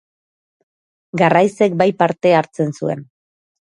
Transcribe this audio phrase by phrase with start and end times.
[1.23, 3.09] Garraizek bai parte hartzen zuen.